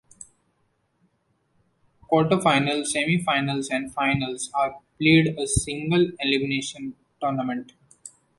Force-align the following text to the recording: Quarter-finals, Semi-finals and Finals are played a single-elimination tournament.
Quarter-finals, 2.07 2.91
Semi-finals 2.91 3.69
and 3.69 3.93
Finals 3.93 4.49
are 4.55 4.81
played 4.97 5.37
a 5.37 5.45
single-elimination 5.45 6.95
tournament. 7.21 7.73